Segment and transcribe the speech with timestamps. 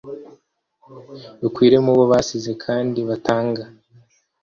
[1.41, 3.63] rukwire mubo basize kandi batanga